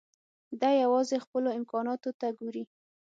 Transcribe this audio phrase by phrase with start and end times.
[0.59, 2.63] دی يوازې خپلو امکاناتو ته ګوري.